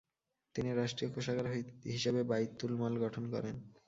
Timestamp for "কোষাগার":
1.11-1.47